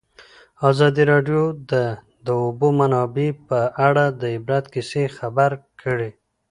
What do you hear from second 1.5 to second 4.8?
د د اوبو منابع په اړه د عبرت